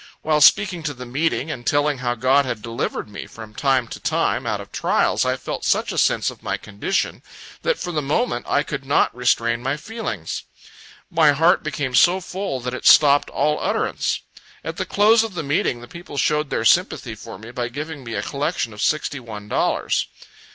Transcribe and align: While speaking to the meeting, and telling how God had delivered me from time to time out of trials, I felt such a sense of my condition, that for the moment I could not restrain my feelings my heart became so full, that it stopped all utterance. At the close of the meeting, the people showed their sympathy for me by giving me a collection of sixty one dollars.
While 0.23 0.41
speaking 0.41 0.81
to 0.81 0.95
the 0.95 1.05
meeting, 1.05 1.51
and 1.51 1.63
telling 1.63 1.99
how 1.99 2.15
God 2.15 2.43
had 2.43 2.63
delivered 2.63 3.07
me 3.07 3.27
from 3.27 3.53
time 3.53 3.87
to 3.89 3.99
time 3.99 4.47
out 4.47 4.59
of 4.59 4.71
trials, 4.71 5.25
I 5.25 5.35
felt 5.37 5.63
such 5.63 5.91
a 5.91 5.97
sense 5.99 6.31
of 6.31 6.41
my 6.41 6.57
condition, 6.57 7.21
that 7.61 7.77
for 7.77 7.91
the 7.91 8.01
moment 8.01 8.47
I 8.49 8.63
could 8.63 8.83
not 8.83 9.15
restrain 9.15 9.61
my 9.61 9.77
feelings 9.77 10.41
my 11.11 11.33
heart 11.33 11.61
became 11.61 11.93
so 11.93 12.19
full, 12.19 12.59
that 12.61 12.73
it 12.73 12.87
stopped 12.87 13.29
all 13.29 13.59
utterance. 13.61 14.21
At 14.63 14.77
the 14.77 14.87
close 14.87 15.21
of 15.21 15.35
the 15.35 15.43
meeting, 15.43 15.81
the 15.81 15.87
people 15.87 16.17
showed 16.17 16.49
their 16.49 16.65
sympathy 16.65 17.13
for 17.13 17.37
me 17.37 17.51
by 17.51 17.67
giving 17.69 18.03
me 18.03 18.15
a 18.15 18.23
collection 18.23 18.73
of 18.73 18.81
sixty 18.81 19.19
one 19.19 19.47
dollars. 19.47 20.07